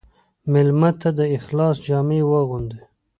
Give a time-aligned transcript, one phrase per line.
[0.51, 2.79] مېلمه ته د اخلاص جامې واغوندې.